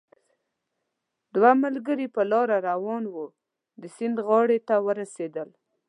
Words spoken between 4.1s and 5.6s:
غاړې ته ورسېدل